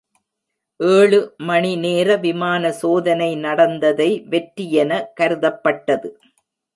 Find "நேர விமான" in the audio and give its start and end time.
1.75-2.71